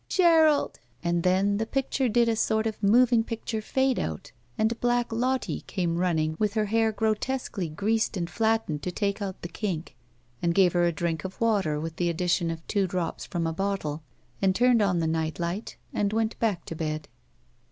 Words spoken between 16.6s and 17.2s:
to bed.